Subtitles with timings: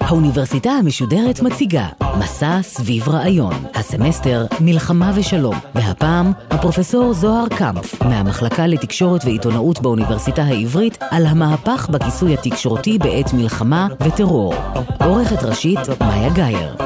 [0.00, 1.86] האוניברסיטה המשודרת מציגה
[2.18, 10.98] מסע סביב רעיון, הסמסטר מלחמה ושלום, והפעם הפרופסור זוהר קמפף מהמחלקה לתקשורת ועיתונאות באוניברסיטה העברית
[11.10, 14.54] על המהפך בכיסוי התקשורתי בעת מלחמה וטרור.
[15.00, 16.76] עורכת ראשית מאיה גאייר.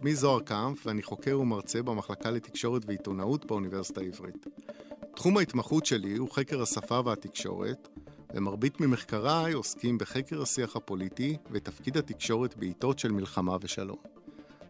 [0.00, 4.46] שמי זוהר קמפ ואני חוקר ומרצה במחלקה לתקשורת ועיתונאות באוניברסיטה העברית.
[5.14, 7.88] תחום ההתמחות שלי הוא חקר השפה והתקשורת,
[8.34, 13.96] ומרבית ממחקריי עוסקים בחקר השיח הפוליטי ותפקיד התקשורת בעיתות של מלחמה ושלום.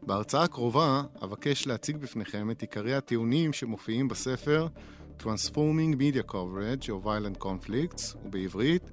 [0.02, 4.66] בהרצאה הקרובה אבקש להציג בפניכם את עיקרי הטיעונים שמופיעים בספר
[5.23, 8.91] Transforming Media Coverage of Violent Conflicts, ובעברית,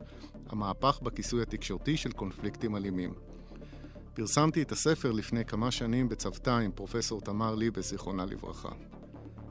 [0.50, 3.27] המהפך בכיסוי התקשורתי של קונפליקטים אלימים.
[4.18, 8.70] פרסמתי את הספר לפני כמה שנים בצוותא עם פרופסור תמר ליבס, זיכרונה לברכה.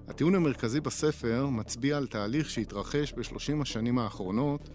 [0.08, 4.68] הטיעון המרכזי בספר מצביע על תהליך שהתרחש בשלושים השנים האחרונות,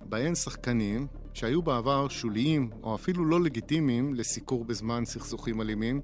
[0.00, 6.00] בהן שחקנים שהיו בעבר שוליים או אפילו לא לגיטימיים לסיקור בזמן סכסוכים אלימים,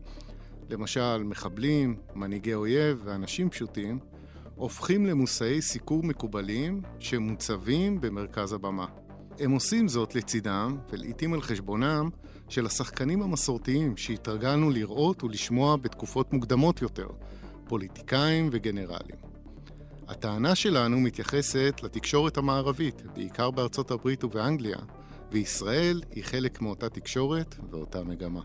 [0.70, 3.98] למשל מחבלים, מנהיגי אויב ואנשים פשוטים,
[4.54, 8.86] הופכים למושאי סיקור מקובלים שמוצבים במרכז הבמה.
[9.38, 12.10] הם עושים זאת לצידם, ולעיתים על חשבונם,
[12.48, 17.08] של השחקנים המסורתיים שהתרגלנו לראות ולשמוע בתקופות מוקדמות יותר,
[17.68, 19.16] פוליטיקאים וגנרלים.
[20.08, 24.78] הטענה שלנו מתייחסת לתקשורת המערבית, בעיקר בארצות הברית ובאנגליה,
[25.32, 28.40] וישראל היא חלק מאותה תקשורת ואותה מגמה.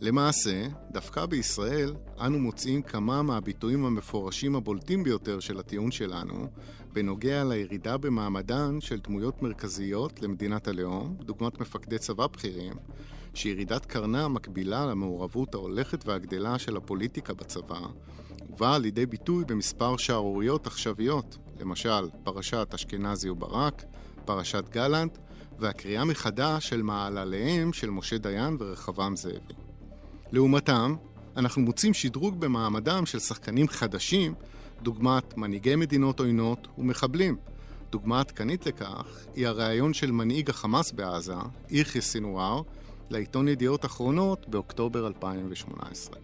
[0.00, 6.46] למעשה, דווקא בישראל אנו מוצאים כמה מהביטויים המפורשים הבולטים ביותר של הטיעון שלנו
[6.92, 12.72] בנוגע לירידה במעמדן של דמויות מרכזיות למדינת הלאום, דוגמת מפקדי צבא בכירים,
[13.34, 17.80] שירידת קרנה מקבילה למעורבות ההולכת והגדלה של הפוליטיקה בצבא,
[18.50, 23.84] ובאה לידי ביטוי במספר שערוריות עכשוויות, למשל פרשת אשכנזי וברק,
[24.24, 25.18] פרשת גלנט,
[25.58, 29.67] והקריאה מחדש של מעלליהם של משה דיין ורחבעם זאבי.
[30.32, 30.94] לעומתם,
[31.36, 34.34] אנחנו מוצאים שדרוג במעמדם של שחקנים חדשים,
[34.82, 37.36] דוגמת מנהיגי מדינות עוינות ומחבלים.
[37.90, 41.34] דוגמה עדכנית לכך היא הריאיון של מנהיג החמאס בעזה,
[41.70, 42.62] יחיא סינואר,
[43.10, 46.16] לעיתון ידיעות אחרונות באוקטובר 2018.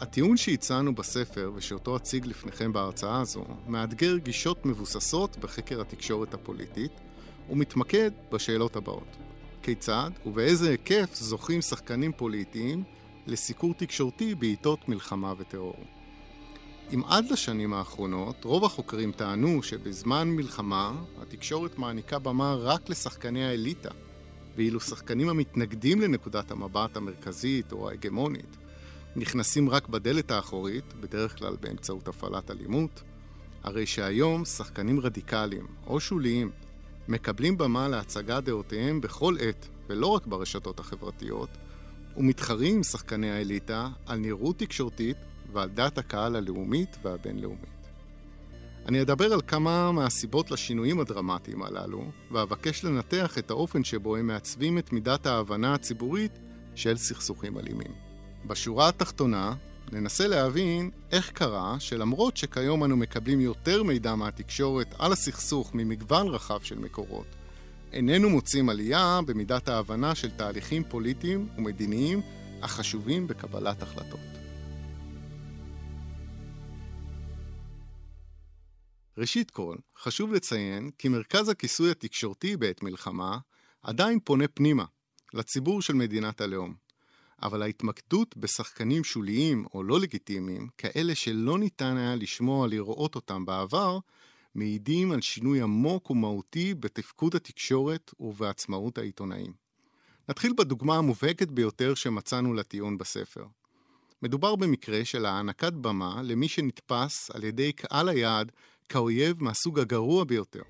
[0.00, 6.92] הטיעון שהצענו בספר ושאותו אציג לפניכם בהרצאה הזו, מאתגר גישות מבוססות בחקר התקשורת הפוליטית,
[7.50, 9.16] ומתמקד בשאלות הבאות:
[9.62, 12.84] כיצד ובאיזה היקף זוכים שחקנים פוליטיים
[13.28, 15.84] לסיקור תקשורתי בעיתות מלחמה וטרור.
[16.94, 23.90] אם עד לשנים האחרונות רוב החוקרים טענו שבזמן מלחמה התקשורת מעניקה במה רק לשחקני האליטה,
[24.56, 28.56] ואילו שחקנים המתנגדים לנקודת המבט המרכזית או ההגמונית
[29.16, 33.02] נכנסים רק בדלת האחורית, בדרך כלל באמצעות הפעלת אלימות,
[33.62, 36.50] הרי שהיום שחקנים רדיקליים או שוליים
[37.08, 41.48] מקבלים במה להצגת דעותיהם בכל עת, ולא רק ברשתות החברתיות,
[42.18, 45.16] ומתחרים עם שחקני האליטה על נראות תקשורתית
[45.52, 47.78] ועל דעת הקהל הלאומית והבינלאומית.
[48.86, 54.78] אני אדבר על כמה מהסיבות לשינויים הדרמטיים הללו, ואבקש לנתח את האופן שבו הם מעצבים
[54.78, 56.38] את מידת ההבנה הציבורית
[56.74, 57.92] של סכסוכים אלימים.
[58.46, 59.54] בשורה התחתונה,
[59.92, 66.60] ננסה להבין איך קרה שלמרות שכיום אנו מקבלים יותר מידע מהתקשורת על הסכסוך ממגוון רחב
[66.62, 67.26] של מקורות,
[67.92, 72.20] איננו מוצאים עלייה במידת ההבנה של תהליכים פוליטיים ומדיניים
[72.62, 74.20] החשובים בקבלת החלטות.
[79.18, 83.38] ראשית כל, חשוב לציין כי מרכז הכיסוי התקשורתי בעת מלחמה
[83.82, 84.84] עדיין פונה פנימה,
[85.34, 86.74] לציבור של מדינת הלאום.
[87.42, 93.98] אבל ההתמקדות בשחקנים שוליים או לא לגיטימיים, כאלה שלא ניתן היה לשמוע לראות אותם בעבר,
[94.58, 99.52] מעידים על שינוי עמוק ומהותי בתפקוד התקשורת ובעצמאות העיתונאים.
[100.28, 103.44] נתחיל בדוגמה המובהקת ביותר שמצאנו לטיעון בספר.
[104.22, 108.52] מדובר במקרה של הענקת במה למי שנתפס על ידי קהל היעד
[108.88, 110.62] כאויב מהסוג הגרוע ביותר.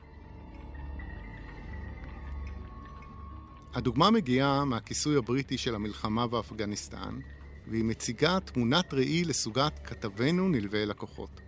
[3.75, 7.21] הדוגמה מגיעה מהכיסוי הבריטי של המלחמה באפגניסטן,
[7.67, 11.41] והיא מציגה תמונת ראי לסוגת כתבנו נלווה לקוחות.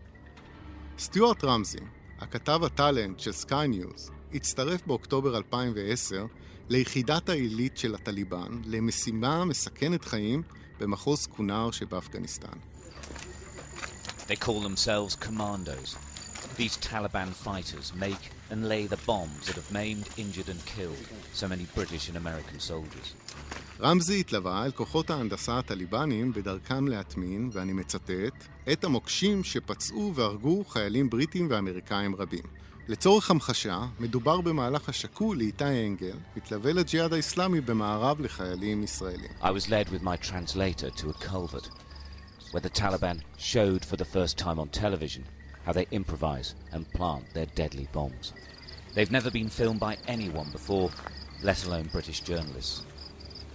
[0.99, 1.79] סטיוארט רמזי,
[2.21, 6.27] הכתב הטאלנט של סקיי ניוז, הצטרף באוקטובר 2010
[6.69, 10.43] ליחידת העילית של הטליבן למשימה מסכנת חיים
[10.81, 12.59] במחוז קונר שבאפגניסטן.
[14.29, 15.97] They call themselves commandos.
[16.57, 21.49] These Taliban fighters make and lay the bombs that have maimed, injured and killed so
[21.49, 23.09] many British and American soldiers.
[23.83, 31.11] רמזי התלווה אל כוחות ההנדסה הטליבנים בדרכם להטמין, ואני מצטט, את המוקשים שפצעו והרגו חיילים
[31.11, 32.43] בריטים ואמריקאים רבים.
[32.89, 39.31] לצורך המחשה, מדובר במהלך השקול לאיתי אנגל, מתלווה לג'יהאד האסלאמי במערב לחיילים ישראלים.
[39.43, 41.69] I was led with my translator to a culvert
[42.53, 45.25] where the Taliban showed for the first time on television
[45.65, 48.33] how they improvise and plant their deadly bombs.
[48.95, 50.91] They've never been filmed by anyone before,
[51.43, 52.90] let alone British journalists.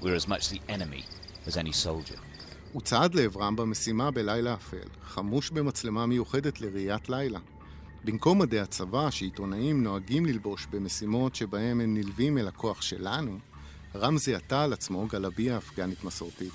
[0.02, 1.04] We're as much the enemy
[1.48, 2.20] as any soldier.
[2.74, 7.40] הוא צעד לעברם במשימה בלילה אפל, חמוש במצלמה מיוחדת לראיית לילה.
[8.04, 13.40] במקום מדי הצבא שעיתונאים נוהגים ללבוש במשימות שבהם הם נלווים אל הכוח שלנו,
[13.96, 16.54] רמזי עטה על עצמו גלביה אפגנית מסורתית.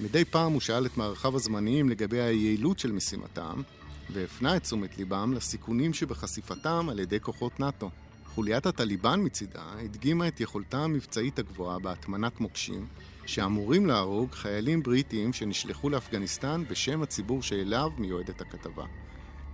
[0.00, 3.62] מדי פעם הוא שאל את מערכיו הזמניים לגבי היעילות של משימתם,
[4.10, 7.90] והפנה את תשומת ליבם לסיכונים שבחשיפתם על ידי כוחות נאט"ו.
[8.34, 12.86] חוליית הטליבן מצידה הדגימה את יכולתה המבצעית הגבוהה בהטמנת מוקשים,
[13.26, 18.84] שאמורים להרוג חיילים בריטיים שנשלחו לאפגניסטן בשם הציבור שאליו מיועדת הכתבה.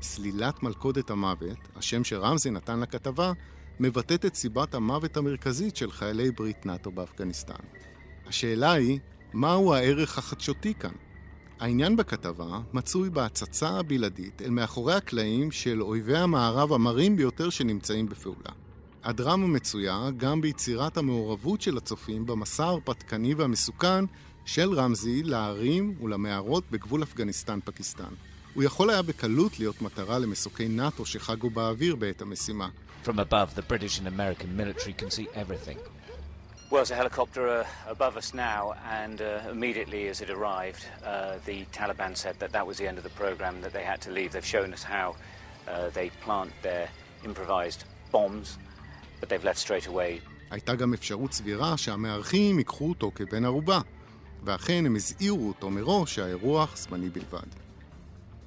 [0.02, 3.32] סלילת מלכודת המוות, השם שרמזי נתן לכתבה,
[3.80, 7.64] מבטאת את סיבת המוות המרכזית של חיילי ברית נאט"ו באפגניסטן.
[8.26, 8.98] השאלה היא,
[9.32, 10.94] מהו הערך החדשותי כאן?
[11.60, 18.67] העניין בכתבה מצוי בהצצה הבלעדית אל מאחורי הקלעים של אויבי המערב המרים ביותר שנמצאים בפעולה.
[19.08, 24.04] הדרמה מצויה גם ביצירת המעורבות של הצופים במסע ההרפתקני והמסוכן
[24.44, 28.14] של רמזי לערים ולמערות בגבול אפגניסטן-פקיסטן.
[28.54, 32.68] הוא יכול היה בקלות להיות מטרה למסוקי נאט"ו שחגו באוויר בעת המשימה.
[33.04, 35.78] From above, the British and American military can see everything.
[36.70, 37.66] Well, there's a helicopter uh,
[37.96, 42.66] above us now, and uh, immediately as it arrived, uh, the Taliban said that that
[42.66, 44.30] was the end of the program, that they had to leave.
[44.32, 46.86] They've shown us how uh, they plant their
[47.24, 48.58] improvised bombs,
[50.50, 53.80] הייתה גם אפשרות סבירה שהמארחים ייקחו אותו כבן ערובה,
[54.44, 57.48] ואכן הם הזהירו אותו מראש שהאירוח זמני בלבד.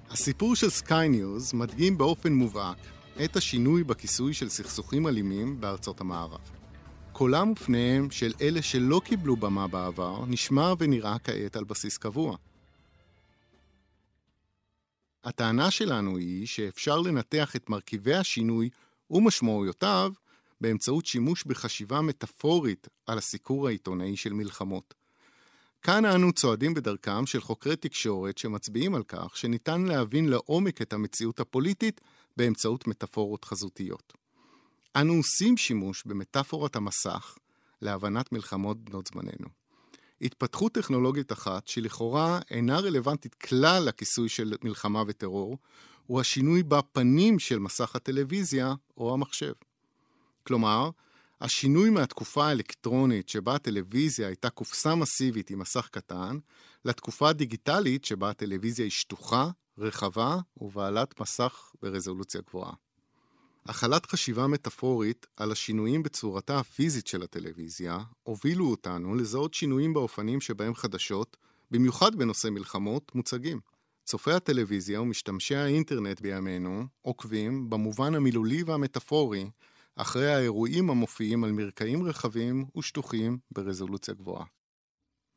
[0.10, 2.78] הסיפור של סקיי ניוז מדגים באופן מובהק
[3.24, 6.40] את השינוי בכיסוי של סכסוכים אלימים בארצות המערב.
[7.12, 12.36] קולם ופניהם של אלה שלא קיבלו במה בעבר נשמע ונראה כעת על בסיס קבוע.
[15.24, 18.70] הטענה שלנו היא שאפשר לנתח את מרכיבי השינוי
[19.10, 20.12] ומשמעויותיו
[20.62, 24.94] באמצעות שימוש בחשיבה מטאפורית על הסיקור העיתונאי של מלחמות.
[25.82, 31.40] כאן אנו צועדים בדרכם של חוקרי תקשורת שמצביעים על כך שניתן להבין לעומק את המציאות
[31.40, 32.02] הפוליטית
[32.38, 34.14] באמצעות מטאפורות חזותיות.
[34.96, 37.38] אנו עושים שימוש במטאפורת המסך
[37.82, 39.48] להבנת מלחמות בנות זמננו.
[40.22, 45.58] התפתחות טכנולוגית אחת שלכאורה אינה רלוונטית כלל לכיסוי של מלחמה וטרור,
[46.08, 49.54] הוא השינוי בפנים של מסך הטלוויזיה או המחשב.
[50.44, 50.90] כלומר,
[51.42, 56.38] השינוי מהתקופה האלקטרונית שבה הטלוויזיה הייתה קופסה מסיבית עם מסך קטן,
[56.86, 62.74] לתקופה הדיגיטלית שבה הטלוויזיה היא שטוחה, רחבה ובעלת מסך ברזולוציה גבוהה.
[63.66, 70.76] החלת חשיבה מטאפורית על השינויים בצורתה הפיזית של הטלוויזיה, הובילו אותנו לזהות שינויים באופנים שבהם
[70.76, 71.38] חדשות,
[71.72, 73.60] במיוחד בנושא מלחמות, מוצגים.
[74.04, 79.50] צופי הטלוויזיה ומשתמשי האינטרנט בימינו עוקבים, במובן המילולי והמטאפורי,
[79.96, 84.46] אחרי האירועים המופיעים על מרקעים רחבים ושטוחים ברזולוציה גבוהה.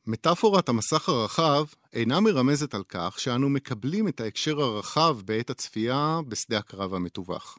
[0.06, 6.58] מטאפורת המסך הרחב אינה מרמזת על כך שאנו מקבלים את ההקשר הרחב בעת הצפייה בשדה
[6.58, 7.58] הקרב המטווח.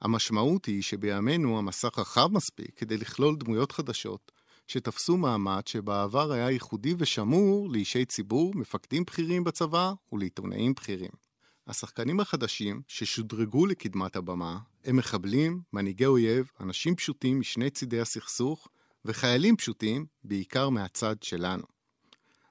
[0.00, 4.32] המשמעות היא שבימינו המסך רחב מספיק כדי לכלול דמויות חדשות
[4.66, 11.31] שתפסו מעמד שבעבר היה ייחודי ושמור לאישי ציבור, מפקדים בכירים בצבא ולעיתונאים בכירים.
[11.66, 18.68] השחקנים החדשים ששודרגו לקדמת הבמה הם מחבלים, מנהיגי אויב, אנשים פשוטים משני צידי הסכסוך
[19.04, 21.62] וחיילים פשוטים, בעיקר מהצד שלנו.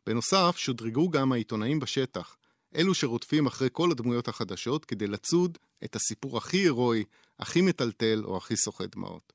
[0.07, 2.37] בנוסף, שודרגו גם העיתונאים בשטח,
[2.75, 7.03] אלו שרודפים אחרי כל הדמויות החדשות כדי לצוד את הסיפור הכי הירואי,
[7.39, 9.33] הכי מטלטל או הכי סוחט דמעות.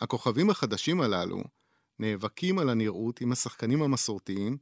[0.00, 1.42] הכוכבים החדשים הללו
[1.98, 4.56] נאבקים על הנראות עם השחקנים המסורתיים,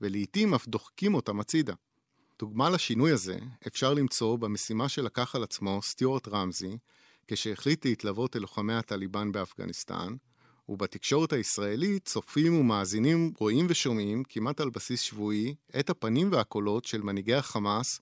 [0.00, 1.74] ולעיתים אף דוחקים אותם הצידה.
[2.38, 6.78] דוגמה לשינוי הזה אפשר למצוא במשימה שלקח על עצמו סטיוארט רמזי,
[7.28, 10.16] כשהחליט להתלוות אל לוחמי הטליבן באפגניסטן,
[10.68, 17.34] ובתקשורת הישראלית צופים ומאזינים, רואים ושומעים כמעט על בסיס שבועי את הפנים והקולות של מנהיגי
[17.34, 18.00] החמאס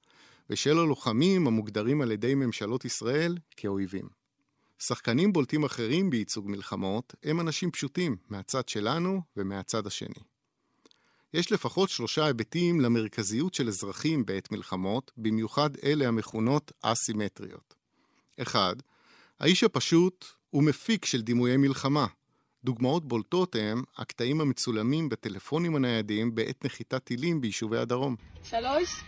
[0.51, 4.09] ושל הלוחמים המוגדרים על ידי ממשלות ישראל כאויבים.
[4.79, 10.34] שחקנים בולטים אחרים בייצוג מלחמות הם אנשים פשוטים מהצד שלנו ומהצד השני.
[11.35, 17.75] יש לפחות שלושה היבטים למרכזיות של אזרחים בעת מלחמות, במיוחד אלה המכונות אסימטריות.
[18.43, 18.77] אחד,
[19.41, 22.07] האיש הפשוט הוא מפיק של דימויי מלחמה.
[22.65, 28.17] דוגמאות בולטות הם הקטעים המצולמים בטלפונים הניידים בעת נחיתת טילים ביישובי הדרום.
[28.43, 29.01] שלוש,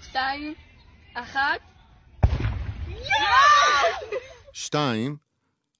[0.00, 0.54] שתיים,
[1.14, 1.60] אחת.
[4.52, 5.16] שתיים,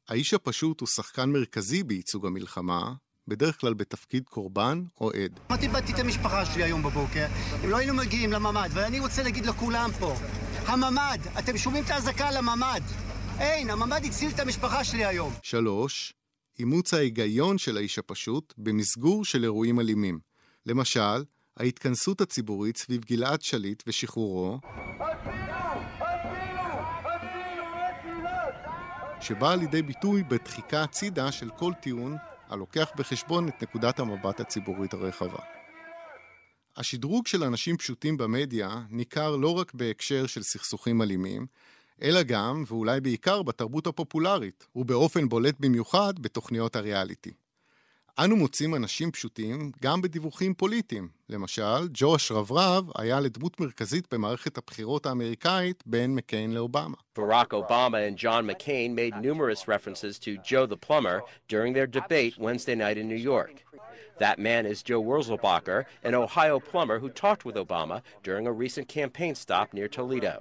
[0.09, 2.93] האיש הפשוט הוא שחקן מרכזי בייצוג המלחמה,
[3.29, 5.41] בדרך כלל בתפקיד קורבן או עד.
[5.51, 7.27] מה איבדתי את המשפחה שלי היום בבוקר,
[7.65, 10.15] אם לא היינו מגיעים לממ"ד, ואני רוצה להגיד לכולם פה,
[10.67, 12.81] הממ"ד, אתם שומעים את האזעקה על הממ"ד?
[13.39, 15.33] אין, הממ"ד הציל את המשפחה שלי היום.
[15.43, 16.13] שלוש,
[16.59, 20.19] אימוץ ההיגיון של האיש הפשוט במסגור של אירועים אלימים.
[20.67, 21.25] למשל,
[21.57, 24.59] ההתכנסות הציבורית סביב גלעד שליט ושחרורו,
[29.21, 32.17] שבאה לידי ביטוי בדחיקה הצידה של כל טיעון
[32.49, 35.39] הלוקח בחשבון את נקודת המבט הציבורית הרחבה.
[36.77, 41.47] השדרוג של אנשים פשוטים במדיה ניכר לא רק בהקשר של סכסוכים אלימים,
[42.03, 47.33] אלא גם, ואולי בעיקר, בתרבות הפופולרית, ובאופן בולט במיוחד בתוכניות הריאליטי.
[48.19, 51.09] אנו מוצאים אנשים פשוטים גם בדיווחים פוליטיים.
[51.29, 56.97] למשל, ג'ו השרברב היה לדמות מרכזית במערכת הבחירות האמריקאית בין מקיין לאובמה.
[57.19, 62.75] Obama and John McCain made numerous references to Joe the plumber during their debate Wednesday
[62.75, 63.55] night in New York.
[64.19, 68.87] That man is Joe Wurzelbacher, an Ohio plumber who talked with Obama during a recent
[68.89, 70.37] campaign stop near Toledo.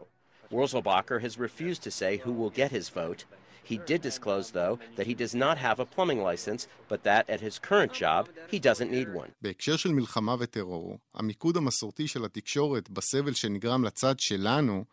[0.50, 3.26] Wurzelbacher has refused to say who will get his vote.
[3.72, 7.42] He did disclose, though, that he does not have a plumbing license, but that at
[7.42, 8.22] his current job,
[8.54, 9.30] he doesn't need one.
[9.42, 14.86] בהקשר של מלחמה וטרור, המיקוד המסורתי של התקשורת בסבל שנגרם לצד שלנו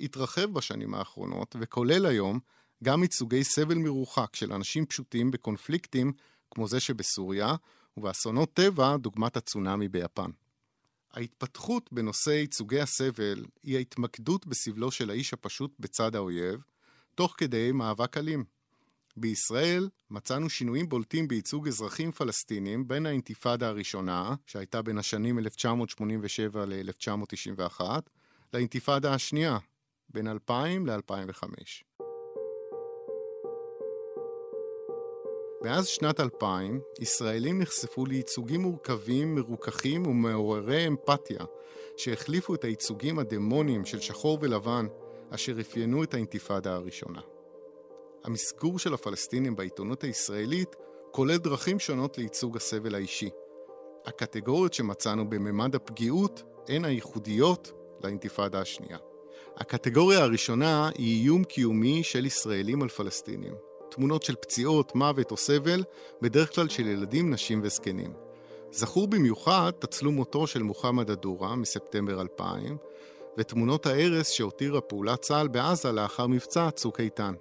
[0.00, 2.38] התרחב בשנים האחרונות, וכולל היום
[2.84, 6.12] גם ייצוגי סבל מרוחק של אנשים פשוטים בקונפליקטים
[6.50, 7.54] כמו זה שבסוריה,
[7.96, 10.30] ובאסונות טבע דוגמת הצונאמי ביפן.
[11.12, 16.60] ההתפתחות בנושא ייצוגי הסבל היא ההתמקדות בסבלו של האיש הפשוט בצד האויב,
[17.20, 18.44] תוך כדי מאבק אלים.
[19.16, 27.80] בישראל מצאנו שינויים בולטים בייצוג אזרחים פלסטינים בין האינתיפאדה הראשונה, שהייתה בין השנים 1987 ל-1991,
[28.54, 29.58] לאינתיפאדה השנייה,
[30.08, 31.44] בין 2000 ל-2005.
[35.62, 41.44] מאז שנת 2000, ישראלים נחשפו לייצוגים מורכבים, מרוככים ומעוררי אמפתיה,
[41.96, 44.86] שהחליפו את הייצוגים הדמוניים של שחור ולבן,
[45.30, 47.20] אשר אפיינו את האינתיפאדה הראשונה.
[48.24, 50.76] המסגור של הפלסטינים בעיתונות הישראלית
[51.10, 53.30] כולל דרכים שונות לייצוג הסבל האישי.
[54.06, 57.72] הקטגוריות שמצאנו בממד הפגיעות הן הייחודיות
[58.04, 58.98] לאינתיפאדה השנייה.
[59.56, 63.54] הקטגוריה הראשונה היא איום קיומי של ישראלים על פלסטינים.
[63.90, 65.82] תמונות של פציעות, מוות או סבל,
[66.22, 68.12] בדרך כלל של ילדים, נשים וזקנים.
[68.72, 72.76] זכור במיוחד תצלום מותו של מוחמד א-דורה מספטמבר 2000,
[73.38, 77.34] ותמונות ההרס שהותירה פעולת צה"ל בעזה לאחר מבצע צוק איתן.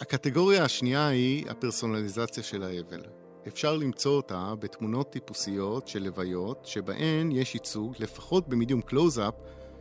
[0.00, 3.00] הקטגוריה השנייה היא הפרסונליזציה של האבל.
[3.48, 9.34] אפשר למצוא אותה בתמונות טיפוסיות של לוויות, שבהן יש ייצוג, לפחות במדיום קלוז-אפ,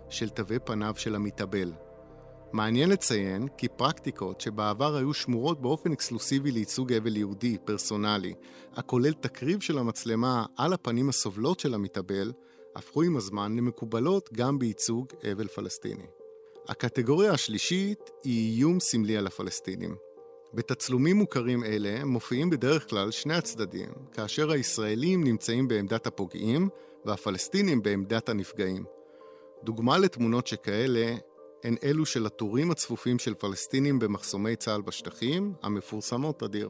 [0.09, 1.73] של תווי פניו של המתאבל.
[2.53, 8.33] מעניין לציין כי פרקטיקות שבעבר היו שמורות באופן אקסקלוסיבי לייצוג אבל יהודי, פרסונלי,
[8.75, 12.31] הכולל תקריב של המצלמה על הפנים הסובלות של המתאבל,
[12.75, 16.05] הפכו עם הזמן למקובלות גם בייצוג אבל פלסטיני.
[16.67, 19.95] הקטגוריה השלישית היא איום סמלי על הפלסטינים.
[20.53, 26.69] בתצלומים מוכרים אלה מופיעים בדרך כלל שני הצדדים, כאשר הישראלים נמצאים בעמדת הפוגעים
[27.05, 28.86] והפלסטינים בעמדת הנפגעים.
[29.63, 31.15] דוגמה לתמונות שכאלה
[31.63, 36.69] הן אלו של התורים הצפופים של פלסטינים במחסומי צה"ל בשטחים, המפורסמות תדיר.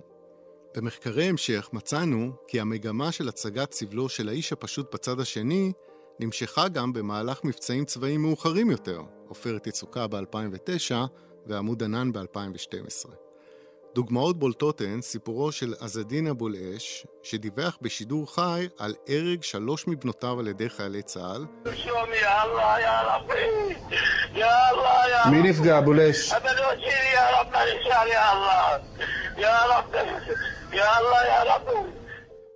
[0.75, 5.71] במחקרי המשך מצאנו כי המגמה של הצגת סבלו של האיש הפשוט בצד השני
[6.19, 10.93] נמשכה גם במהלך מבצעים צבאיים מאוחרים יותר, עופרת יצוקה ב-2009
[11.45, 13.09] ועמוד ענן ב-2012.
[13.95, 20.39] דוגמאות בולטות הן סיפורו של עזדין אבו אל-אש, שדיווח בשידור חי על הרג שלוש מבנותיו
[20.39, 21.45] על ידי חיילי צה"ל.
[25.31, 26.33] מי נפגע, אבו אל-אש?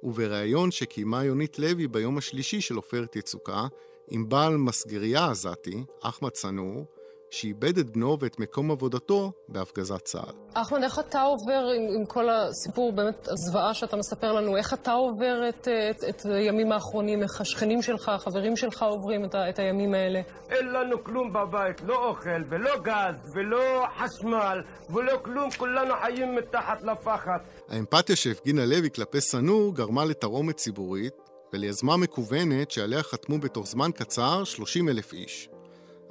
[0.03, 3.67] ובריאיון שקיימה יונית לוי ביום השלישי של עופרת יצוקה
[4.07, 6.85] עם בעל מסגריה עזתי, אחמד צנור,
[7.31, 10.33] שאיבד את בנו ואת מקום עבודתו בהפגזת צה"ל.
[10.53, 14.91] אחמד, איך אתה עובר עם, עם כל הסיפור, באמת, הזוועה שאתה מספר לנו, איך אתה
[14.91, 19.93] עובר את, את, את הימים האחרונים, איך השכנים שלך, החברים שלך עוברים את, את הימים
[19.93, 20.21] האלה?
[20.49, 26.83] אין לנו כלום בבית, לא אוכל, ולא גז, ולא חשמל, ולא כלום, כולנו חיים מתחת
[26.83, 27.39] לפחד.
[27.69, 31.13] האמפתיה שהפגינה לוי כלפי סנור גרמה לתרעומת ציבורית
[31.53, 35.50] וליזמה מקוונת שעליה חתמו בתוך זמן קצר 30 אלף איש.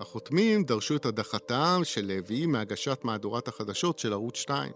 [0.00, 4.72] החותמים דרשו את הדחתם של לוי מהגשת מהדורת החדשות של ערוץ 2.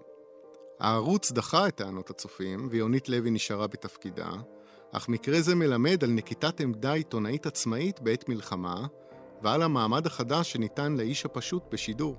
[0.80, 4.30] הערוץ דחה את טענות הצופים, ויונית לוי נשארה בתפקידה,
[4.92, 8.86] אך מקרה זה מלמד על נקיטת עמדה עיתונאית עצמאית בעת מלחמה,
[9.42, 12.16] ועל המעמד החדש שניתן לאיש הפשוט בשידור.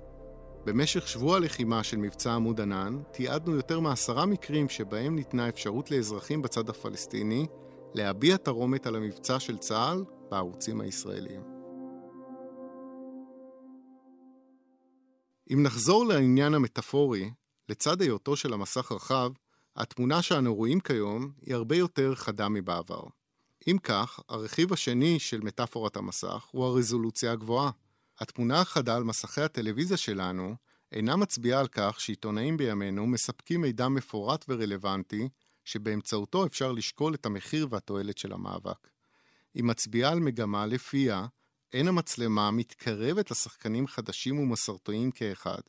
[0.64, 6.42] במשך שבוע הלחימה של מבצע עמוד ענן, תיעדנו יותר מעשרה מקרים שבהם ניתנה אפשרות לאזרחים
[6.42, 7.46] בצד הפלסטיני
[7.94, 11.55] להביע תרומת על המבצע של צה"ל בערוצים הישראליים.
[15.52, 17.30] אם נחזור לעניין המטאפורי,
[17.68, 19.30] לצד היותו של המסך רחב,
[19.76, 23.02] התמונה שאנו רואים כיום היא הרבה יותר חדה מבעבר.
[23.68, 27.70] אם כך, הרכיב השני של מטאפורת המסך הוא הרזולוציה הגבוהה.
[28.20, 30.56] התמונה החדה על מסכי הטלוויזיה שלנו
[30.92, 35.28] אינה מצביעה על כך שעיתונאים בימינו מספקים מידע מפורט ורלוונטי,
[35.64, 38.88] שבאמצעותו אפשר לשקול את המחיר והתועלת של המאבק.
[39.54, 41.26] היא מצביעה על מגמה לפיה
[41.72, 45.60] אין המצלמה מתקרבת לשחקנים חדשים ומסורתיים כאחד,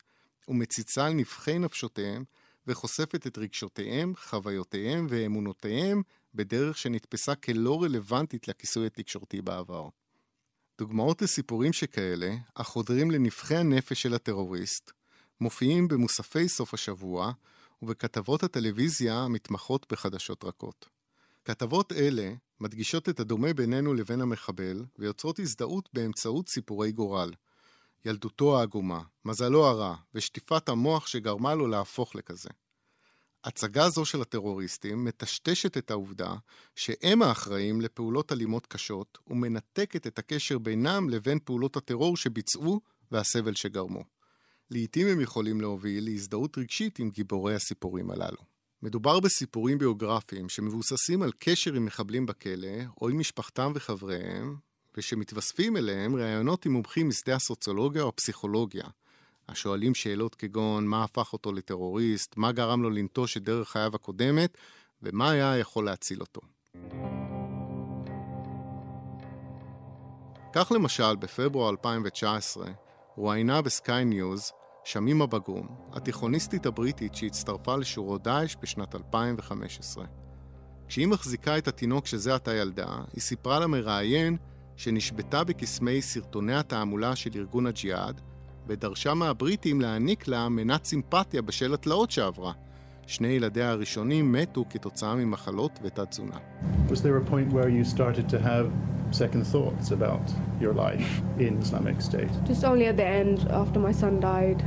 [0.48, 2.24] ומציצה על נבחי נפשותיהם,
[2.68, 6.02] וחושפת את רגשותיהם, חוויותיהם ואמונותיהם
[6.34, 9.90] בדרך שנתפסה כלא רלוונטית לכיסוי התקשורתי בעבר.
[10.78, 14.92] דוגמאות לסיפורים שכאלה, החודרים לנבחי הנפש של הטרוריסט,
[15.42, 17.32] מופיעים במוספי סוף השבוע
[17.82, 20.90] ובכתבות הטלוויזיה המתמחות בחדשות רכות.
[21.46, 27.34] כתבות אלה מדגישות את הדומה בינינו לבין המחבל ויוצרות הזדהות באמצעות סיפורי גורל.
[28.06, 32.50] ילדותו העגומה, מזלו הרע ושטיפת המוח שגרמה לו להפוך לכזה.
[33.44, 36.36] הצגה זו של הטרוריסטים מטשטשת את העובדה
[36.76, 44.04] שהם האחראים לפעולות אלימות קשות ומנתקת את הקשר בינם לבין פעולות הטרור שביצעו והסבל שגרמו.
[44.72, 48.57] לעתים הם יכולים להוביל להזדהות רגשית עם גיבורי הסיפורים הללו.
[48.84, 54.56] מדובר בסיפורים ביוגרפיים שמבוססים על קשר עם מחבלים בכלא או עם משפחתם וחבריהם,
[54.98, 58.84] ושמתווספים אליהם ראיונות עם מומחים משדה הסוציולוגיה או הפסיכולוגיה,
[59.50, 64.58] השואלים שאלות כגון מה הפך אותו לטרוריסט, מה גרם לו לנטוש את דרך חייו הקודמת,
[65.04, 66.42] ומה היה יכול להציל אותו.
[70.54, 72.68] כך למשל, בפברואר 2019,
[73.16, 74.52] רואיינה בסקיי ניוז
[74.88, 80.06] שמימה בגום, התיכוניסטית הבריטית שהצטרפה לשורות דאעש בשנת 2015.
[80.88, 84.38] כשהיא מחזיקה את התינוק שזה עתה ילדה, היא סיפרה למראיין
[84.76, 88.22] שנשבתה בקסמי סרטוני התעמולה של ארגון הג'יהאד,
[88.68, 92.54] ודרשה מהבריטים להעניק לה מנת סימפתיה בשל התלאות שעברה.
[93.07, 96.37] שני ילדיה הראשונים מתו כתוצאה ממחלות ותת-תזונה.
[96.89, 98.71] Was there a point where you started to have
[99.13, 100.27] second thoughts about
[100.61, 102.33] your life in Islamic State?
[102.47, 104.63] Just only at the end, after my son died,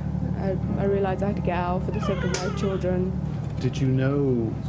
[0.47, 0.49] I,
[0.83, 2.99] I realized I had to get out for the sake of my children.
[3.65, 4.19] Did you know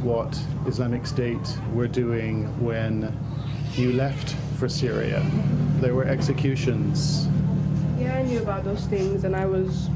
[0.09, 0.31] what
[0.71, 2.35] Islamic State were doing
[2.67, 2.93] when
[3.81, 5.19] you left for Syria?
[5.83, 7.27] There were executions.
[7.99, 9.89] Yeah, I knew about those things and I was,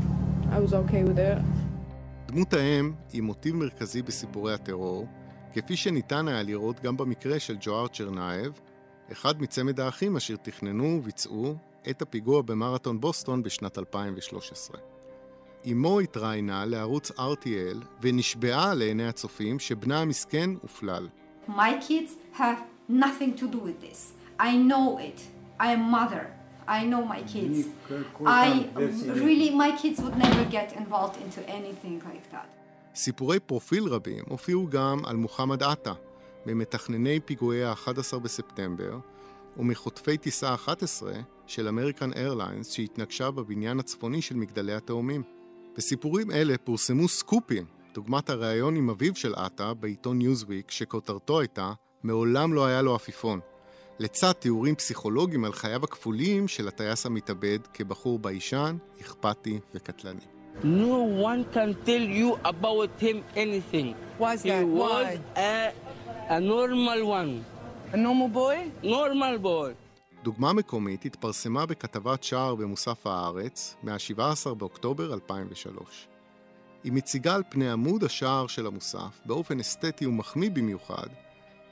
[0.52, 1.38] I was okay with it.
[2.27, 5.07] דמות האם היא מוטיב מרכזי בסיפורי הטרור,
[5.53, 8.61] כפי שניתן היה לראות גם במקרה של ג'והר צרנאייב,
[9.13, 11.55] אחד מצמד האחים אשר תכננו וביצעו
[11.91, 14.81] את הפיגוע במרתון בוסטון בשנת 2013.
[15.71, 21.09] אמו התראיינה לערוץ RTL ונשבעה לעיני הצופים שבנה המסכן הופלל.
[21.49, 21.51] My
[21.89, 22.61] kids have
[22.91, 24.13] nothing to do with this.
[24.41, 25.21] I know it.
[25.61, 26.36] I am mother.
[26.69, 27.59] I know my kids.
[28.27, 28.67] I
[29.25, 32.49] really, my kids would never get involved into anything like that.
[32.95, 35.93] סיפורי פרופיל רבים הופיעו גם על מוחמד עטה,
[36.47, 38.99] ממתכנני פיגועי ה-11 בספטמבר,
[39.57, 41.13] ומחוטפי טיסה 11
[41.47, 45.23] של אמריקן איירליינס שהתנגשה בבניין הצפוני של מגדלי התאומים.
[45.77, 52.53] בסיפורים אלה פורסמו סקופים, דוגמת הריאיון עם אביו של עטה בעיתון ניוזוויק, שכותרתו הייתה "מעולם
[52.53, 53.41] לא היה לו עפיפון",
[53.99, 60.21] לצד תיאורים פסיכולוגיים על חייו הכפולים של הטייס המתאבד כבחור ביישן, אכפתי וקטלני.
[60.63, 60.99] No
[61.31, 63.89] one can tell you about him anything.
[64.19, 64.65] Why is He that?
[64.65, 65.19] was Why?
[65.37, 65.73] a,
[66.37, 67.33] a normal one.
[67.93, 68.57] A normal boy?
[68.83, 69.73] Normal boy.
[70.25, 76.09] דוגמה מקומית התפרסמה בכתבת שער במוסף הארץ מה-17 באוקטובר 2003.
[76.85, 81.07] היא מציגה על פני עמוד השער של המוסף, באופן אסתטי ומחמיא במיוחד,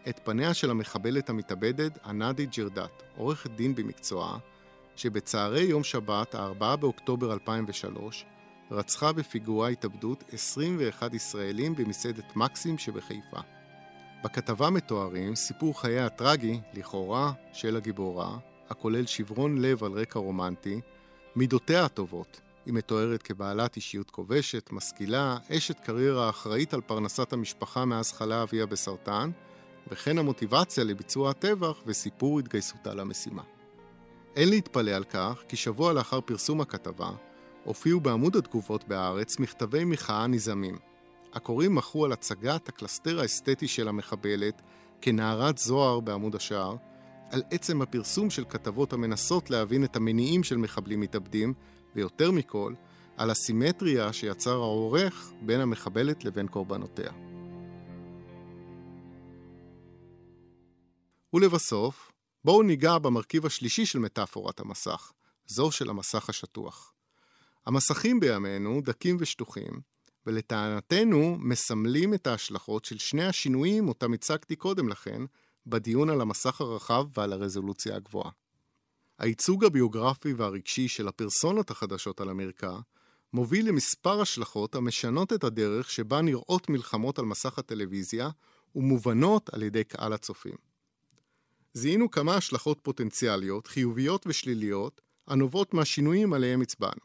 [0.08, 4.38] את פניה של המחבלת המתאבדת ענדי ג'רדט, עורכת דין במקצועה,
[4.96, 8.24] שבצהרי יום שבת, ה-4 באוקטובר 2003,
[8.70, 13.40] רצחה בפיגוע התאבדות 21 ישראלים במסעדת מקסים שבחיפה.
[14.24, 18.38] בכתבה מתוארים סיפור חייה הטרגי, לכאורה, של הגיבורה,
[18.70, 20.80] הכולל שברון לב על רקע רומנטי,
[21.36, 22.40] מידותיה הטובות.
[22.66, 28.66] היא מתוארת כבעלת אישיות כובשת, משכילה, אשת קריירה אחראית על פרנסת המשפחה מאז חלה אביה
[28.66, 29.30] בסרטן,
[29.90, 33.42] וכן המוטיבציה לביצוע הטבח וסיפור התגייסותה למשימה.
[34.36, 37.10] אין להתפלא על כך כי שבוע לאחר פרסום הכתבה,
[37.64, 40.78] הופיעו בעמוד התגובות בהארץ מכתבי מחאה נזעמים.
[41.32, 44.62] הקוראים מחו על הצגת הקלסתר האסתטי של המחבלת
[45.00, 46.76] כנערת זוהר בעמוד השער,
[47.30, 51.54] על עצם הפרסום של כתבות המנסות להבין את המניעים של מחבלים מתאבדים,
[51.96, 52.74] ויותר מכל,
[53.16, 57.33] על הסימטריה שיצר העורך בין המחבלת לבין קורבנותיה.
[61.34, 62.12] ולבסוף,
[62.44, 65.12] בואו ניגע במרכיב השלישי של מטאפורת המסך,
[65.46, 66.92] זו של המסך השטוח.
[67.66, 69.80] המסכים בימינו דקים ושטוחים,
[70.26, 75.22] ולטענתנו מסמלים את ההשלכות של שני השינויים אותם הצגתי קודם לכן,
[75.66, 78.30] בדיון על המסך הרחב ועל הרזולוציה הגבוהה.
[79.18, 82.76] הייצוג הביוגרפי והרגשי של הפרסונות החדשות על המרקע
[83.32, 88.30] מוביל למספר השלכות המשנות את הדרך שבה נראות מלחמות על מסך הטלוויזיה
[88.74, 90.73] ומובנות על ידי קהל הצופים.
[91.76, 97.04] זיהינו כמה השלכות פוטנציאליות, חיוביות ושליליות, הנובעות מהשינויים עליהם הצבענו.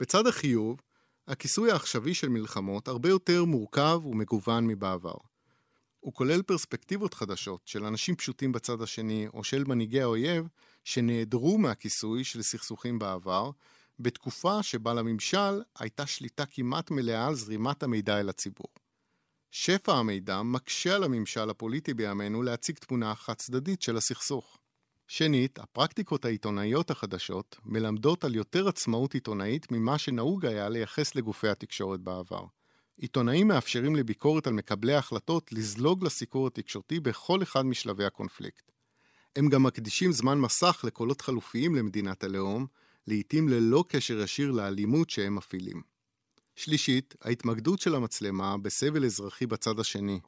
[0.00, 0.80] בצד החיוב,
[1.28, 5.14] הכיסוי העכשווי של מלחמות הרבה יותר מורכב ומגוון מבעבר.
[6.00, 10.46] הוא כולל פרספקטיבות חדשות של אנשים פשוטים בצד השני או של מנהיגי האויב
[10.84, 13.50] שנעדרו מהכיסוי של סכסוכים בעבר,
[13.98, 18.68] בתקופה שבה לממשל הייתה שליטה כמעט מלאה על זרימת המידע אל הציבור.
[19.50, 24.58] שפע המידע מקשה על הממשל הפוליטי בימינו להציג תמונה חד צדדית של הסכסוך.
[25.08, 32.00] שנית, הפרקטיקות העיתונאיות החדשות מלמדות על יותר עצמאות עיתונאית ממה שנהוג היה לייחס לגופי התקשורת
[32.00, 32.44] בעבר.
[32.96, 38.72] עיתונאים מאפשרים לביקורת על מקבלי ההחלטות לזלוג לסיקור התקשורתי בכל אחד משלבי הקונפליקט.
[39.36, 42.66] הם גם מקדישים זמן מסך לקולות חלופיים למדינת הלאום,
[43.06, 45.89] לעתים ללא קשר ישיר לאלימות שהם מפעילים.
[46.60, 50.20] שלישית, ההתמקדות של המצלמה בסבל אזרחי בצד השני,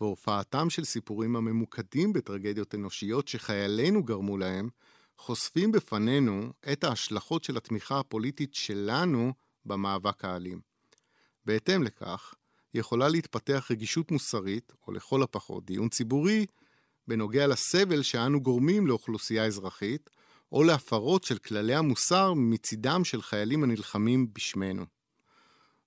[0.00, 4.68] והופעתם של סיפורים הממוקדים בטרגדיות אנושיות שחיילינו גרמו להם,
[5.18, 9.32] חושפים בפנינו את ההשלכות של התמיכה הפוליטית שלנו
[9.66, 10.60] במאבק האלים.
[11.44, 12.34] בהתאם לכך,
[12.74, 16.46] יכולה להתפתח רגישות מוסרית, או לכל הפחות דיון ציבורי,
[17.08, 20.10] בנוגע לסבל שאנו גורמים לאוכלוסייה אזרחית,
[20.52, 24.86] או להפרות של כללי המוסר מצידם של חיילים הנלחמים בשמנו.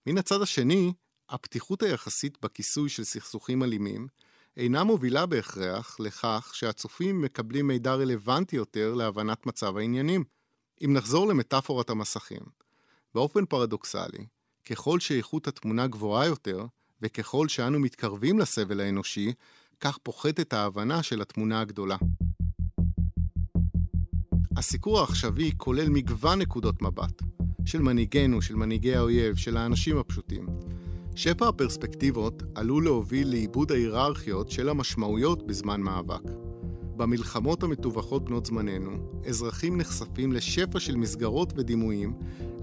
[0.07, 0.93] מן הצד השני,
[1.29, 4.07] הפתיחות היחסית בכיסוי של סכסוכים אלימים
[4.57, 10.23] אינה מובילה בהכרח לכך שהצופים מקבלים מידע רלוונטי יותר להבנת מצב העניינים.
[10.85, 12.41] אם נחזור למטאפורת המסכים,
[13.13, 14.25] באופן פרדוקסלי,
[14.65, 16.65] ככל שאיכות התמונה גבוהה יותר,
[17.01, 19.33] וככל שאנו מתקרבים לסבל האנושי,
[19.79, 21.97] כך פוחתת ההבנה של התמונה הגדולה.
[24.57, 27.21] הסיקור העכשווי כולל מגוון נקודות מבט,
[27.65, 30.45] של מנהיגינו, של מנהיגי האויב, של האנשים הפשוטים.
[31.15, 36.21] שפע הפרספקטיבות עלול להוביל לאיבוד ההיררכיות של המשמעויות בזמן מאבק.
[36.97, 38.91] במלחמות המטווחות בנות זמננו,
[39.27, 42.13] אזרחים נחשפים לשפע של מסגרות ודימויים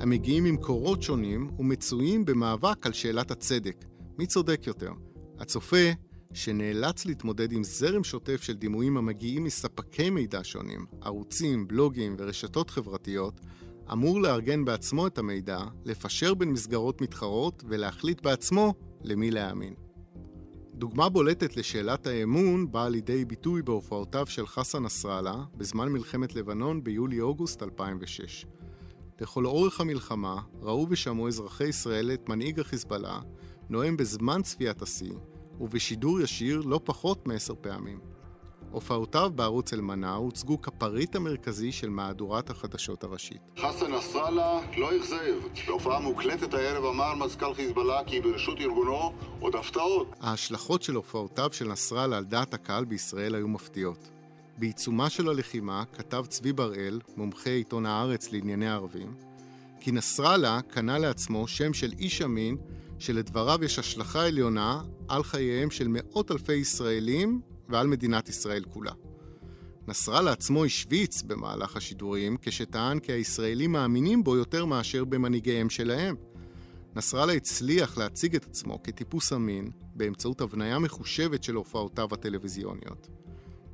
[0.01, 3.85] המגיעים ממקורות שונים ומצויים במאבק על שאלת הצדק.
[4.19, 4.93] מי צודק יותר?
[5.39, 5.91] הצופה,
[6.33, 13.41] שנאלץ להתמודד עם זרם שוטף של דימויים המגיעים מספקי מידע שונים, ערוצים, בלוגים ורשתות חברתיות,
[13.93, 19.75] אמור לארגן בעצמו את המידע, לפשר בין מסגרות מתחרות ולהחליט בעצמו למי להאמין.
[20.75, 27.63] דוגמה בולטת לשאלת האמון באה לידי ביטוי בהופעותיו של חסן נסראללה בזמן מלחמת לבנון ביולי-אוגוסט
[27.63, 28.47] 2006.
[29.21, 33.21] לכל אורך המלחמה ראו ושמעו אזרחי ישראל את מנהיג החיזבאללה
[33.69, 35.15] נואם בזמן צפיית השיא
[35.61, 38.12] ובשידור ישיר לא פחות מעשר פעמים.
[38.73, 43.41] הופעותיו בערוץ אל-מנע הוצגו כפריט המרכזי של מהדורת החדשות הראשית.
[43.59, 45.67] חסן נסראללה לא אכזב.
[45.67, 50.09] בהופעה מוקלטת הערב אמר מזכ"ל חיזבאללה כי ברשות ארגונו עוד הפתעות.
[50.21, 54.09] ההשלכות של הופעותיו של נסראללה על דעת הקהל בישראל היו מפתיעות.
[54.59, 59.15] בעיצומה של הלחימה כתב צבי בראל, מומחה עיתון הארץ לענייני ערבים,
[59.81, 62.57] כי נסראללה קנה לעצמו שם של איש אמין
[62.99, 68.93] שלדבריו יש השלכה עליונה על חייהם של מאות אלפי ישראלים ועל מדינת ישראל כולה.
[69.89, 76.17] נסראללה עצמו השוויץ במהלך השידורים כשטען כי הישראלים מאמינים בו יותר מאשר במנהיגיהם שלהם.
[76.97, 83.09] נסראללה הצליח להציג את עצמו כטיפוס אמין באמצעות הבניה מחושבת של הופעותיו הטלוויזיוניות.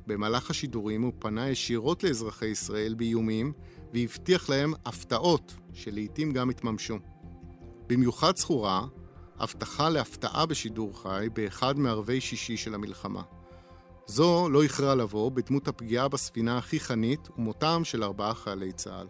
[0.07, 3.53] במהלך השידורים הוא פנה ישירות לאזרחי ישראל באיומים
[3.93, 6.97] והבטיח להם הפתעות שלעיתים גם התממשו.
[7.87, 8.87] במיוחד זכורה
[9.39, 13.21] הבטחה להפתעה בשידור חי באחד מערבי שישי של המלחמה.
[14.09, 19.07] זו לא איחרה לבוא בדמות הפגיעה בספינה הכי חנית ומותם של ארבעה חיילי צה"ל.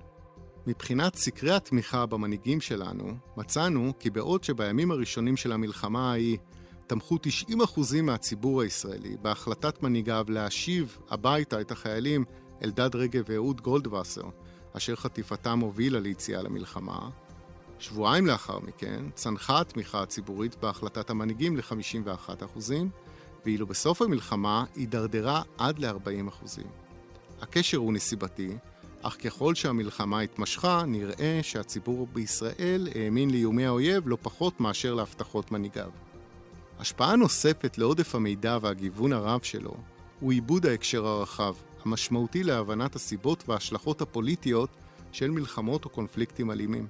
[0.67, 6.37] מבחינת סקרי התמיכה במנהיגים שלנו, מצאנו כי בעוד שבימים הראשונים של המלחמה ההיא
[6.87, 7.17] תמכו
[7.49, 12.25] 90% מהציבור הישראלי בהחלטת מנהיגיו להשיב הביתה את החיילים
[12.63, 14.23] אלדד רגב ואהוד גולדווסר,
[14.73, 17.09] אשר חטיפתם הובילה ליציאה למלחמה.
[17.79, 22.71] שבועיים לאחר מכן צנחה התמיכה הציבורית בהחלטת המנהיגים ל-51%,
[23.45, 26.61] ואילו בסוף המלחמה הידרדרה עד ל-40%.
[27.41, 28.49] הקשר הוא נסיבתי,
[29.01, 35.89] אך ככל שהמלחמה התמשכה, נראה שהציבור בישראל האמין לאיומי האויב לא פחות מאשר להבטחות מנהיגיו.
[36.79, 39.73] השפעה נוספת לעודף המידע והגיוון הרב שלו
[40.19, 41.53] הוא עיבוד ההקשר הרחב,
[41.85, 44.69] המשמעותי להבנת הסיבות וההשלכות הפוליטיות
[45.11, 46.87] של מלחמות או קונפליקטים אלימים.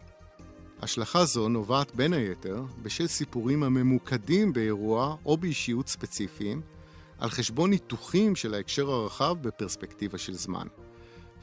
[0.81, 6.61] השלכה זו נובעת בין היתר בשל סיפורים הממוקדים באירוע או באישיות ספציפיים,
[7.17, 10.67] על חשבון ניתוחים של ההקשר הרחב בפרספקטיבה של זמן.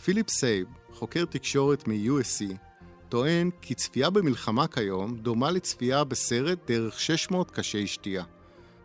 [0.04, 2.54] פיליפ סייב, חוקר תקשורת מ-USC,
[3.08, 8.24] טוען כי צפייה במלחמה כיום דומה לצפייה בסרט דרך 600 קשי שתייה.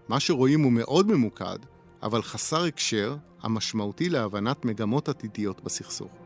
[0.07, 1.59] מה שרואים הוא מאוד ממוקד,
[2.03, 6.20] אבל חסר הקשר המשמעותי להבנת מגמות עתידיות בסכסוך.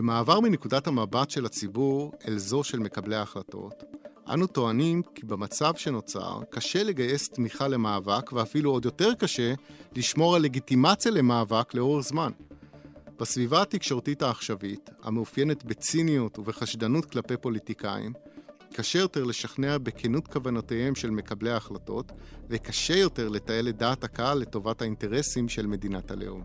[0.00, 3.84] במעבר מנקודת המבט של הציבור אל זו של מקבלי ההחלטות,
[4.32, 9.54] אנו טוענים כי במצב שנוצר קשה לגייס תמיכה למאבק ואפילו עוד יותר קשה
[9.96, 12.30] לשמור על לגיטימציה למאבק לאורך זמן.
[13.18, 18.12] בסביבה התקשורתית העכשווית, המאופיינת בציניות ובחשדנות כלפי פוליטיקאים,
[18.72, 22.12] קשה יותר לשכנע בכנות כוונותיהם של מקבלי ההחלטות,
[22.48, 26.42] וקשה יותר לתעל את דעת הקהל לטובת האינטרסים של מדינת הלאום.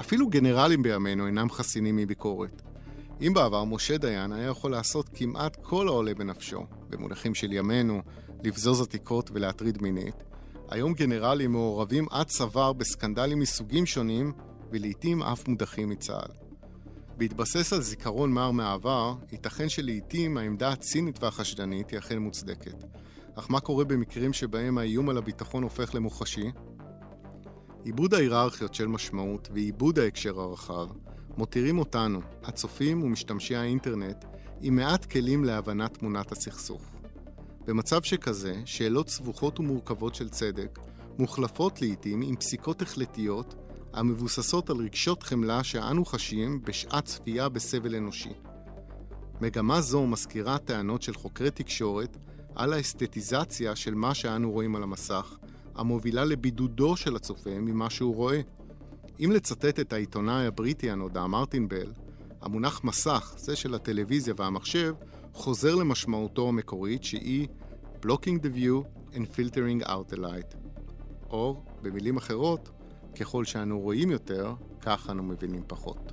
[0.00, 2.67] אפילו גנרלים בימינו אינם חסינים מביקורת.
[3.20, 8.02] אם בעבר משה דיין היה יכול לעשות כמעט כל העולה בנפשו, במונחים של ימינו,
[8.44, 10.14] לבזוז עתיקות ולהטריד מינית,
[10.70, 14.32] היום גנרלים מעורבים עד צוואר בסקנדלים מסוגים שונים,
[14.70, 16.32] ולעיתים אף מודחים מצה"ל.
[17.16, 22.84] בהתבסס על זיכרון מר מהעבר, ייתכן שלעיתים העמדה הצינית והחשדנית היא אכן מוצדקת.
[23.34, 26.50] אך מה קורה במקרים שבהם האיום על הביטחון הופך למוחשי?
[27.84, 30.88] עיבוד ההיררכיות של משמעות ועיבוד ההקשר הרחב
[31.38, 34.24] מותירים אותנו, הצופים ומשתמשי האינטרנט,
[34.60, 36.82] עם מעט כלים להבנת תמונת הסכסוך.
[37.66, 40.78] במצב שכזה, שאלות סבוכות ומורכבות של צדק
[41.18, 43.54] מוחלפות לעיתים עם פסיקות החלטיות
[43.92, 48.32] המבוססות על רגשות חמלה שאנו חשים בשעת צפייה בסבל אנושי.
[49.40, 52.16] מגמה זו מזכירה טענות של חוקרי תקשורת
[52.54, 55.38] על האסתטיזציה של מה שאנו רואים על המסך,
[55.74, 58.40] המובילה לבידודו של הצופה ממה שהוא רואה.
[59.20, 61.92] אם לצטט את העיתונאי הבריטי הנודע מרטין בל,
[62.40, 64.94] המונח מסך, זה של הטלוויזיה והמחשב,
[65.32, 67.48] חוזר למשמעותו המקורית שהיא
[68.02, 70.56] blocking the view and filtering out the light.
[71.30, 72.70] או, במילים אחרות,
[73.20, 76.12] ככל שאנו רואים יותר, כך אנו מבינים פחות.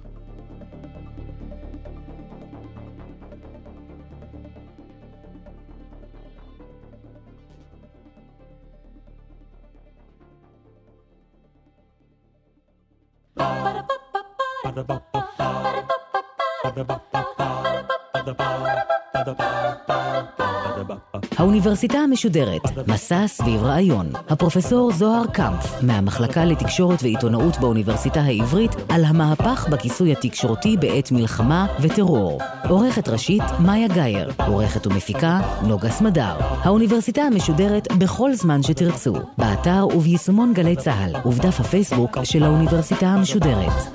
[21.55, 24.09] האוניברסיטה המשודרת, מסע סביב רעיון.
[24.29, 32.41] הפרופסור זוהר קמפף, מהמחלקה לתקשורת ועיתונאות באוניברסיטה העברית, על המהפך בכיסוי התקשורתי בעת מלחמה וטרור.
[32.69, 34.31] עורכת ראשית, מאיה גאייר.
[34.47, 36.35] עורכת ומפיקה, נוגה סמדר.
[36.39, 43.94] האוניברסיטה המשודרת בכל זמן שתרצו, באתר וביישומון גלי צה"ל, ובדף הפייסבוק של האוניברסיטה המשודרת.